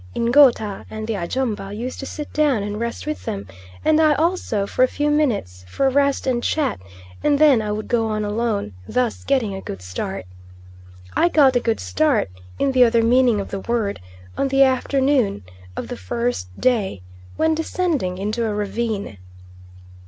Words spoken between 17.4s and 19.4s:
descending into a ravine.